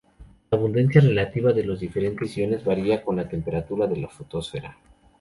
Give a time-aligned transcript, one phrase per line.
[0.49, 4.75] La abundancia relativa de los diferentes iones varía con la temperatura de la fotosfera.